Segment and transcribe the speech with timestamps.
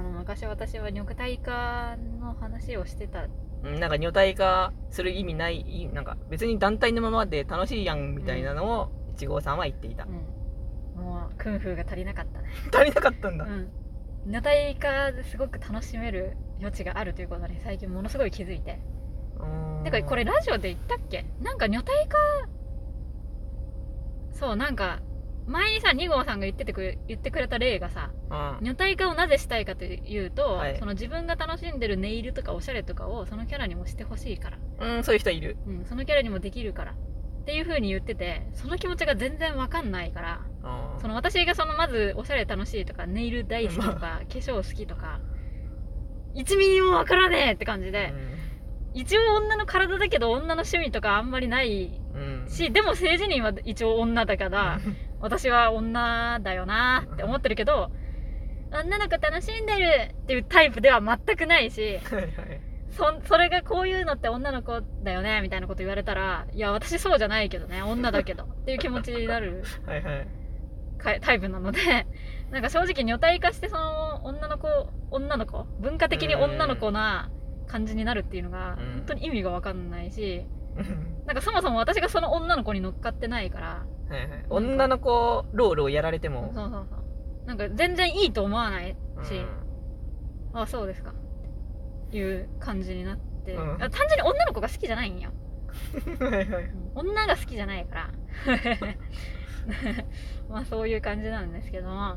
[0.00, 3.26] あの昔私は女体化の話をしてた。
[3.62, 11.04] うんなんか女体化する意味ないいなんか別に団体のままで楽しいやんみたいなのを1号さんは言っていた、うん。
[11.04, 12.48] もうクンフーが足りなかったね。
[12.72, 13.68] 足りなかったんだ、うん。
[14.24, 18.80] 女体化ですごく楽しめる余地があるということに最近ものすごい気づいて。
[19.38, 19.84] うーん。
[19.84, 21.26] てかこれラジオで言ったっけ？
[21.42, 22.16] なんか女体化
[24.32, 25.00] そうなんか
[25.46, 28.66] 前にさ2号さんが言っててくれ言ってくれた例がさうん。
[28.66, 30.78] 女体化をなぜしたいかというと、はい。
[30.78, 35.56] その自分が楽しんでるネイルとかおしゃれとかをそのキャラにもしてほしいから、うんそういう人いる。
[35.66, 36.92] うん、そのキャラにもできるから。
[36.92, 40.40] っていう風に言っててその気持ちが全然わかんないから
[40.94, 41.00] うん。
[41.00, 45.20] その私がそのまずおしゃれ楽しいとかネイル大好きとか化粧好きとか
[46.34, 48.12] 1ミリもわからねえって感じで、
[48.94, 54.80] 一応女の体だけど女の趣味とかあんまりないうん、うん、しでも政治人は一応女だから
[55.20, 57.90] 私は女だよなって思ってるけど
[58.72, 62.60] 女の子楽しんでるっていうタイプでは全くないし はいはい。
[62.90, 70.26] そそれがこういうのって女の子だよねみたいなこと言われたらいや私そうじゃないけどね女だけど っていう気持ちになるはいはい。
[70.98, 71.78] かタイプなので
[72.50, 74.68] なんか正直女体化してその女の子
[75.10, 77.30] 女の子文化的に女の子な
[77.68, 78.92] 感じになるっていうのがうん。
[78.96, 80.44] 本当に意味が分かんないし
[80.76, 81.24] うん。
[81.26, 84.44] なんかそもそも私がその女の子に乗っかってないからはいはい。
[84.50, 86.50] 女の子ロールをやられても。
[86.54, 87.46] そうそうそう。
[87.46, 89.34] なんか全然いいと思わないし、
[90.52, 90.60] うん。
[90.60, 91.10] あそうですか。
[91.10, 91.14] っ
[92.10, 93.74] ていう感じになって、うん。
[93.74, 95.30] あ単純に女の子が好きじゃないんよ。
[96.20, 96.70] はいはい。
[96.94, 98.10] 女が好きじゃないから。
[100.50, 101.88] まあそういう感じなんですけど。
[101.88, 102.16] も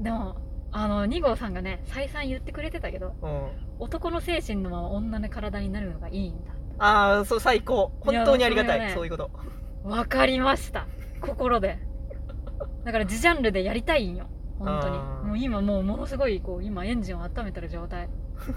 [0.00, 0.36] でも
[0.72, 3.48] あの2号さんがね再三言ってくれてたけどうん。
[3.78, 7.92] 男の精神のまま女の体になるのがいいんだああそう最高。
[8.00, 8.80] 本当にありがたい。
[8.80, 9.30] ねそういうこと
[9.84, 10.86] わかりました。
[11.20, 11.78] 心で。
[12.84, 14.26] だから自ジャンルでやりたいんよ。
[14.58, 14.96] 本当に。
[14.96, 15.26] あー。
[15.26, 18.08] もう今もうものすごいこう今エンジンを温めてる状態。
[18.08, 18.12] だ
[18.44, 18.52] か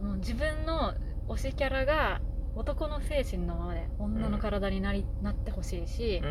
[0.00, 0.94] らもう自分の
[1.28, 2.20] 推しキャラが
[2.54, 6.22] 男の精神のままで女の体になり、なってほしいし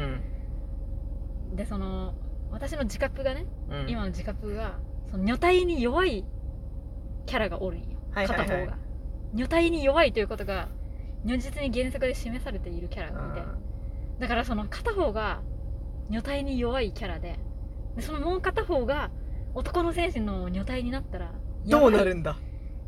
[1.52, 1.56] う、ん。
[1.56, 2.16] でその
[2.52, 3.90] 私の自覚がね、うん。
[3.90, 4.80] 今の自覚が
[5.12, 6.26] その女体に弱い
[7.26, 8.48] キャラがおるんよ、はいはいはい。
[8.48, 8.78] 片方が。
[9.34, 10.70] 女体に弱いということが
[11.26, 13.48] 如実に原作で示されているキャラがいて、
[14.20, 15.42] だからその片方が
[16.10, 17.40] 女体に弱いキャラで
[17.96, 19.10] でそのもう片方が
[19.54, 21.34] 男の精神の女体になったら
[21.66, 22.38] どうなるんだ？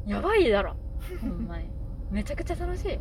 [0.06, 0.50] やばい。
[0.50, 0.76] だろ。
[1.22, 1.70] ほんまに。
[2.12, 3.00] めちゃくちゃ楽しい。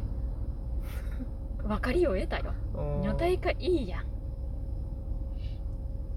[1.62, 2.54] 分かりを得たよ。
[2.74, 4.04] 女体化いいやん。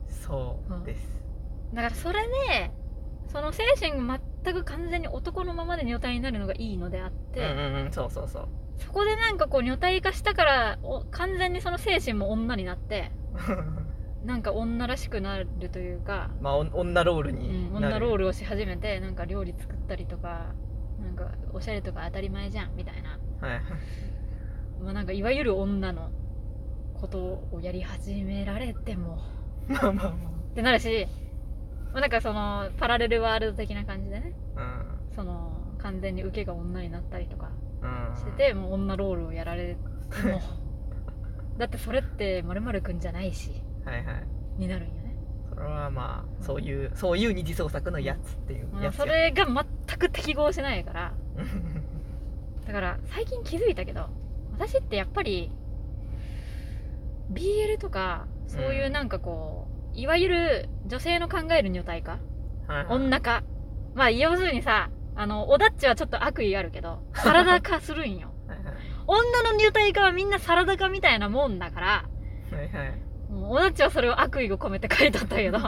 [0.09, 1.21] そうです。
[1.73, 2.71] だからそれで
[3.27, 7.91] その精神が全く完全に男のままで女体になるのがいいのであって、うんうんうん。
[7.91, 8.47] そうそうそう
[8.79, 13.11] そこでなんかこう女体化したからお完全にその精神も女になって
[14.25, 20.53] なんか女らしくなるというか、まあお女ロールうん、になる、女ロールをし始めてなんか料理作ったりとか
[21.01, 23.17] なんかおしゃれとか当たり前じゃんみたいな、
[23.47, 23.61] はい
[24.83, 26.09] まあ、なんかいわゆる女の
[26.99, 27.19] こと
[27.51, 29.19] をやり始められても。
[29.67, 30.13] まあまあっ
[30.55, 31.07] てなるし、
[31.93, 34.33] まあ、なんかそのパラレルワールド的な感じでね。
[34.55, 34.85] ま
[35.15, 37.47] その完全に受けが女になったりとか。
[37.47, 37.68] あうん
[38.15, 39.75] してて、もう女ロールをやられ
[40.23, 40.41] ても
[41.57, 43.63] だってそれってまるくんじゃないし。
[43.85, 44.27] はいはい。
[44.57, 45.15] になるんよね、
[45.49, 48.91] それはまあそういうそういう二次創作のやつっていうまあ、や。
[48.91, 51.13] つそれが全く適合しないから。
[52.67, 54.07] だから最近気づいたけど
[54.53, 55.51] 私ってやっぱり
[57.31, 62.19] BL とかそういうなんかこう、いわゆる女性の考える女体化？
[62.67, 62.95] はいはい。
[62.95, 63.43] 女化？
[63.95, 68.33] まあ要するにさあのオダッチはちょっと悪意あるけどサラダ化するんよ。
[68.47, 68.73] はいはい。
[69.07, 71.87] 女の女体化はみんなサラダ化みたいなもんだから
[72.51, 73.31] はいはい。
[73.31, 75.59] もうオダッチはそれを悪意を込めて書いとったけど。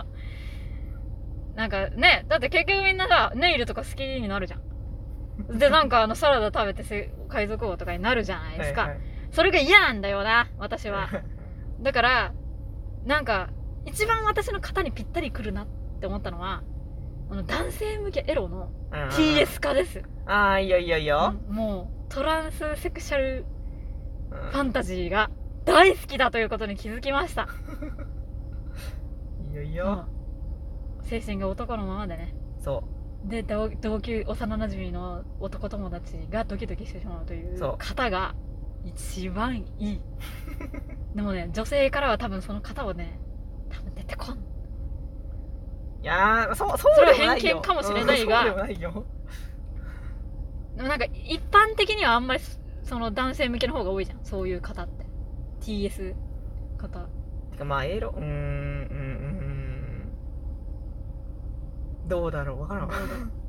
[1.56, 5.58] なんかねだって結局みんなさネイルとか好きになるじゃん。
[5.58, 9.00] でなんかあのサラダ食べてせ海賊王とかになるじゃないですか、はいはい。
[9.32, 11.10] それが嫌なんだよな私は。
[11.82, 12.34] だから
[13.06, 13.50] なんか
[13.86, 15.68] 一番私の型にぴったりくるなっ
[16.00, 16.64] て思ったのは
[17.32, 20.02] あの男性向けエロのうん TS 化です。
[20.26, 23.46] ああいいよいいよいいよ、うんもうトランスセクシャル
[24.32, 24.38] うん。
[24.52, 25.32] ファンタジーが
[25.64, 27.48] 大好きだということに気づきました。
[29.50, 29.76] いいよいいうん。
[29.76, 30.08] よ、
[31.04, 32.36] 精神が男のままでね。
[32.60, 32.84] そ
[33.24, 37.76] で同同級幼なじみの男友達がドキドキしてしまうというそう。
[37.78, 38.36] 方が
[38.84, 40.02] 一番いい。
[41.16, 43.20] でもね女性からは多分その方をね
[43.70, 44.38] 多分出てこんう
[46.02, 48.42] いやーそうそうそれは偏見かもしれないが。
[48.42, 49.06] うんそうでもないよ。
[50.76, 52.42] でもなんか一般的にはあんまり
[52.84, 54.20] その男性向けの方が多いじゃん。
[54.24, 55.06] そういう方って。
[55.62, 56.16] TS
[56.78, 57.08] 方。
[57.52, 58.30] てかまあエロうーんうんう
[62.06, 62.08] ん。
[62.08, 62.62] どうだろう。
[62.62, 62.88] わからん。
[62.88, 62.94] わ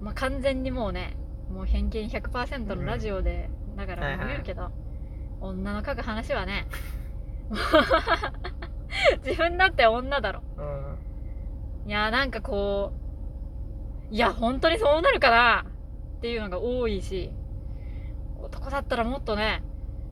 [0.01, 1.17] まあ完全にもうね
[1.51, 4.27] もう偏見100%のラジオで、だからはいはい。
[4.29, 4.71] 言うけど、
[5.41, 6.67] 女の書く話はね
[9.25, 10.43] 自分だって女だろ。
[10.59, 10.72] うん
[11.87, 12.93] いやなんかこ
[14.11, 15.67] ういや本当にそうなるかな
[16.19, 17.33] っていうのが多いし
[18.39, 19.63] 男だったらもっとね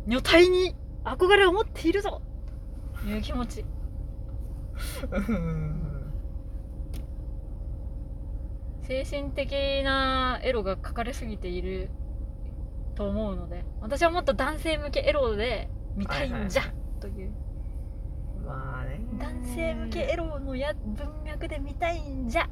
[0.06, 0.74] 女体に
[1.04, 2.22] 憧れを持っているぞ
[3.00, 3.64] という気持ち。
[5.10, 5.90] うん
[8.82, 9.52] 精神的
[9.84, 11.90] なエロが書かれすぎている
[12.96, 17.49] と思うので私はもっと男性向けエロで見たいんじゃ、はいというまあね
[19.20, 22.48] 男性向けエロのや文脈で見たいんじゃ。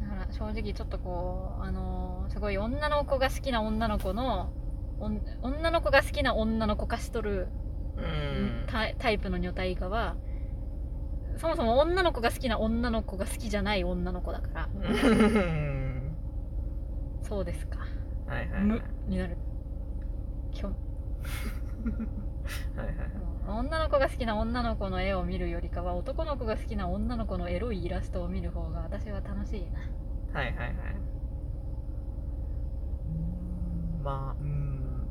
[0.00, 4.52] だから正直ちょっとこうあのーすごい女の子が好きな女の子の
[5.00, 7.48] おん女の子が好きな女の子化しとる
[7.96, 8.66] うん。
[8.68, 10.16] タイタイプの女体化は
[11.38, 14.68] そもそも女の子が好きな女の子が好きじゃない女の子だから。
[14.74, 16.16] うん。
[17.22, 17.78] そうですか。
[18.26, 18.62] はいはいはい。
[18.62, 19.36] 無になる。
[20.52, 20.68] きょ
[22.76, 22.94] はいはい
[23.46, 29.80] 女の子が好きな女の子の絵を見るよりかは男の子が好きな女の子のエロいイラストを見る方が私は楽しいな。
[30.38, 30.76] はいはいはい。
[34.02, 35.06] まあうん。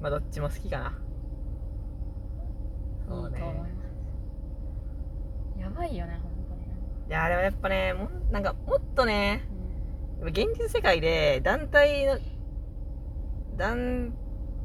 [0.00, 0.88] まあどっちも好きかな。
[0.88, 0.90] い
[3.08, 3.38] そうね。
[3.38, 3.82] いと思いま
[5.56, 5.60] す。
[5.60, 6.74] やばいよね本当にね。
[7.08, 9.48] いやでもやっぱねもんなんかもっとね
[10.20, 12.18] やっぱ現実世界で団体の
[13.62, 14.12] 団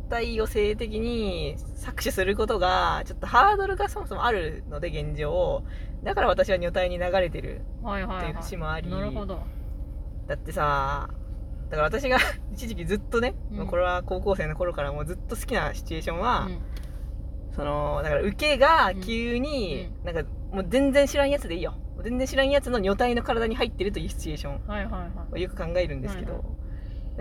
[0.09, 5.63] 体を性的に搾取することがちょっとハードルがそもそもあるので現状
[6.03, 7.61] だから私は女体に流れてる。
[7.81, 8.17] うんはいはい。
[8.17, 8.89] っていうはい節もあり。
[8.89, 9.39] なるほど。
[10.25, 11.09] だってさ
[11.69, 12.17] だから私が
[12.53, 13.57] 一時期ずっとね、うん。
[13.57, 16.59] まあこれは高校生の頃からもうずっと好きなシチュエーションは、うん。
[17.55, 21.75] そのだから受けが急に、なんかもう全然知らんやつでいいよ。
[22.03, 25.33] 全然知らんやつの女体の体に入ってるというシチュエーションはいはいはい。
[25.33, 26.41] をよく考えるんですけど、はい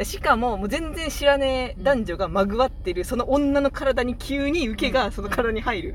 [0.05, 5.95] しかももう全然知らねえ男女がまぐわってるその女の体に急に受けがその体に入る。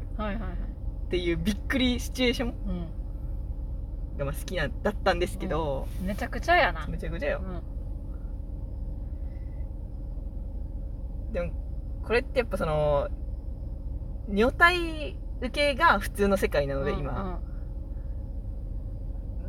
[1.07, 4.18] っていうびっくりシチュエーションうん。
[4.18, 6.88] がまあ好きなだったんですけど、めちゃくちゃやな。
[6.88, 7.42] めちゃくちゃよ。
[11.30, 11.33] うん。
[11.33, 11.51] でも
[12.03, 13.09] これってやっぱその
[14.30, 17.42] 女体受けが普通の世界なので今、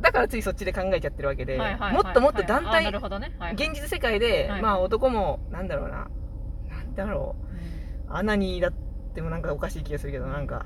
[0.03, 6.09] だからついそっちで考えちゃってるわけで、もっともっと団体現実世界で、はいまあ男もなんだろうな
[6.69, 7.35] なんだろ
[8.09, 8.13] う。
[8.13, 8.73] アナニーだっ
[9.15, 10.65] てもなんかおかしい気がするけどなんか。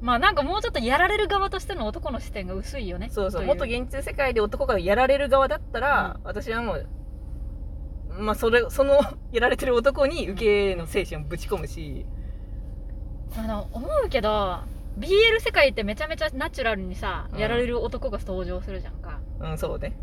[0.00, 3.10] まあなんかもうちょっとやられる側としての男の視点が薄いよね。
[3.10, 3.44] そうそう。
[3.44, 6.88] もっと現実世界で男がやられる側だったら、私はもう
[8.18, 9.00] まあそれその
[9.30, 12.06] やられてる男に受けの精神をぶち込むし、
[13.36, 14.60] あの思うけど
[14.98, 17.38] BL 世界ってめちゃめちゃナチュラルにさ、うん。
[17.38, 19.20] やられる男が登場するじゃんか。
[19.40, 19.96] うんそうね。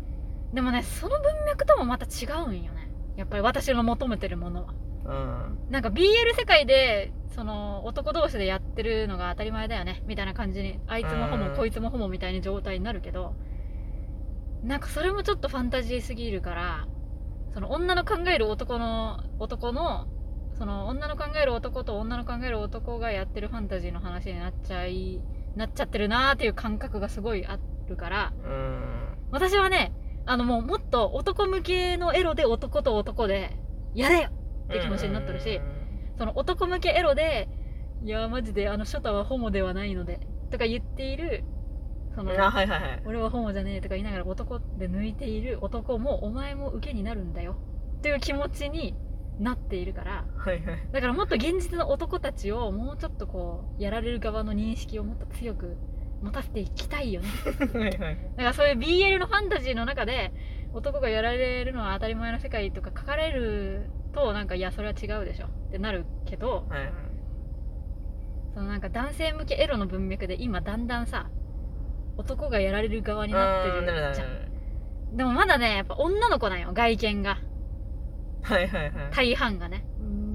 [0.52, 2.90] でもねその文脈ともまた違うんよね。
[3.16, 4.74] やっぱり私の求めてるものは。
[5.04, 5.58] うん。
[5.70, 6.04] なんか BL
[6.36, 10.02] 世界でその男同士でやってるのが当たり前だよね。
[10.06, 11.56] みたいな感じにあいつもホモうん。
[11.56, 13.34] こいつもホモみたいな状態になるけど
[14.62, 16.86] なんかそれもちょっとファンタジーすぎるから
[17.54, 20.06] その女の考える男の男の
[20.60, 25.20] その女の考える男と女の考える男がやってるファンタジーの話になっちゃい
[25.56, 27.58] なっちゃってるなーっていう感覚がすごいあ
[27.88, 29.92] るからうん私はね
[30.26, 33.56] あのもうもっと男向けのエロで男と男で
[33.94, 34.28] やれよ
[34.70, 35.60] って気持ちになってるし、
[36.16, 37.48] その男向けエロで、
[38.04, 40.20] いや、マジであのショタはホモではないので、
[40.50, 41.44] とか言っている、
[42.14, 47.56] その、あはいはいはい俺はホモじゃねえとか言いながら男で抜いている男も、お前も受けになるんだよ。
[47.98, 48.94] っていう気持ちに
[49.40, 50.88] なっているから、はいはい。
[50.92, 55.76] だからもっと現実の男たちをもうちょっとこう、やられる側の認識をもっと強く
[56.22, 57.28] 持たせていきたいよね。
[57.72, 58.16] はいはい。
[58.36, 60.32] だからそういう BL のファンタジーの中で
[60.74, 66.92] 男がやられるのは当たり前の世界とか書かれるとなんかいやそれは違うでしょってなるけどはいはい。
[68.54, 71.30] そのなんか男性向けエロの文脈で今だんだんさ
[72.18, 75.16] 男がやられる側になってるじゃん。
[75.16, 77.38] でもまだねやっぱ女の子なんよ外見が
[78.42, 79.10] はいはいはい。
[79.14, 79.84] 大半がね。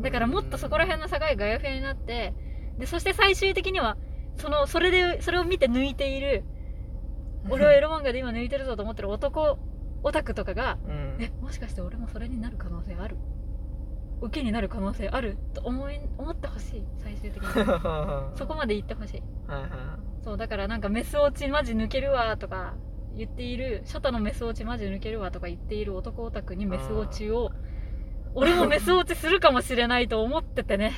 [0.01, 2.33] だからもっとそこら辺の境がガヤフェになって
[2.77, 3.97] でそして最終的には
[4.37, 6.43] そのそれでそれを見て抜いている
[7.49, 9.57] 俺はエロ漫画で今抜いてるぞと思ってる男
[10.03, 11.17] オタクとかがうん。
[11.19, 13.17] えもしかして俺もそれになる可能性ある？
[14.21, 15.37] 受けになる可能性ある？
[15.53, 17.49] と思い思ってほしい最終的に。
[18.37, 19.23] そこまで言ってほしい。
[20.23, 22.75] そうだからなんかメス落ちマジ抜けるわとか
[23.15, 27.51] 言っているショタのメス落ちマジ抜けるわとか言っている男オタクにメス落ちを
[28.35, 30.93] 俺もメス落ちするかもしれないと思っててね。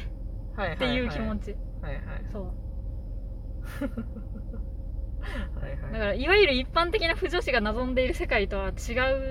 [0.55, 1.55] はいはいっていう気持ち。
[1.81, 2.03] はいはい。
[2.31, 2.43] そう。
[5.59, 5.93] はいはい。
[5.93, 8.71] だからいわゆる一般的な不女子が望んでいる世界とは違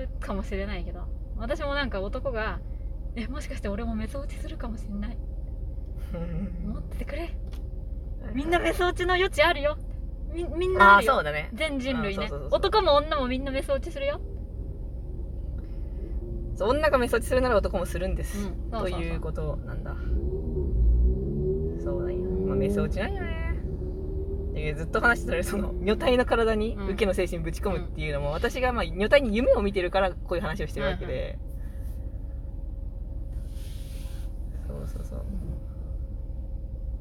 [0.05, 1.01] うかもしれないけど
[1.37, 2.59] 私もなんか男が
[3.15, 5.17] 「えもしかして俺もメソ落ちするかもしんない？
[6.65, 7.29] 思っててくれ。
[8.33, 9.77] みんなメソ落ちの余地あるよ。
[10.33, 11.13] みみんなあるよ。
[11.15, 11.49] そうだね。
[11.53, 12.25] 全人類ね。
[12.25, 12.59] あそうそうそうそう。
[12.59, 14.21] 男も女もみんなメソ落ちするよ
[16.57, 18.43] そう女がメソ落ちするなら男もするんです、うん。
[18.43, 18.99] そうそうそう。
[18.99, 19.95] ということなんだ。
[21.83, 23.37] そうなんや、まあ、メソ落ちなんやね。
[24.75, 26.85] ずっと話してたらその女体の体にうん。
[26.85, 31.37] 受けの精神ぶち込むっていうのも、私がまあ女体に夢を見てるからこういう話をしてるわけで、
[34.67, 35.25] そうそうそう。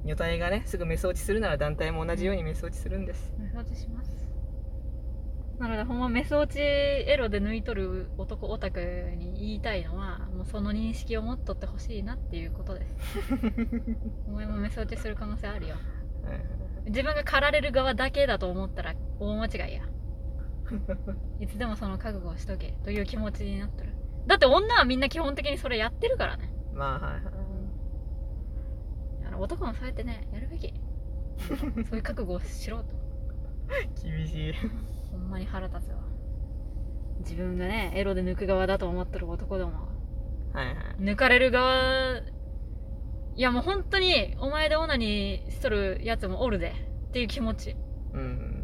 [0.04, 4.25] 女体がねすぐメソ落ちするなら団体も同じようにメソ落ちするんです、メソ落ちします
[5.58, 8.80] なのでほんまメソ落ちエロで抜いとる男オタク
[9.16, 13.18] に言いたいのはもうその認識を持っとってほしいなっていうことです。
[14.28, 15.76] お前もメソ落ちする可能性あるよ。
[16.24, 19.82] はい自分が狩られる側だけだと思ったら大間違いや。
[21.40, 23.92] いつでもその覚悟をしとけという気持ちになってる。
[24.26, 26.52] だって女はみんな基本的にそれやってるからね。
[26.72, 27.22] まあはいはい。
[29.26, 30.72] あの男もそうやってねやるべき。
[31.48, 33.05] そういう覚悟をしろと
[34.02, 34.52] 厳しい。
[35.10, 35.98] ほんまに腹立つわ。
[37.20, 39.88] 自分がねエロで抜く側だと思ってる男ども
[40.54, 40.62] は。
[40.62, 40.74] いはい。
[40.98, 42.18] 抜かれる側
[43.34, 46.74] いやもう本当にお前でオナニーしとるやつもおるで。
[47.08, 47.76] っていう気持ち。
[48.12, 48.55] うん